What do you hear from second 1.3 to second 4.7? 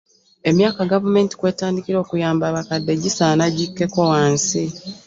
kw'etandikira okuyamba abakadde gisaana gikkeko wansi.